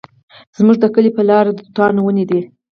[0.57, 2.41] زموږ د کلي په لاره د توتانو ونې دي